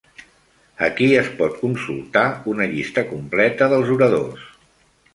[0.87, 4.53] Aquí es pot consultar una llista completa dels oradors.